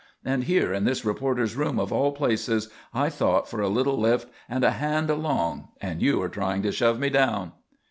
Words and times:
And 0.25 0.45
here 0.45 0.73
in 0.73 0.83
this 0.83 1.05
reporters' 1.05 1.55
room 1.55 1.79
of 1.79 1.93
all 1.93 2.11
places 2.11 2.71
I 2.91 3.09
thought 3.11 3.47
for 3.47 3.61
a 3.61 3.69
little 3.69 3.99
lift 3.99 4.29
and 4.49 4.63
a 4.63 4.71
hand 4.71 5.11
along 5.11 5.67
and 5.79 6.01
you 6.01 6.19
are 6.23 6.27
trying 6.27 6.63
to 6.63 6.71
shove 6.71 6.97
me 6.99 7.11
down." 7.11 7.51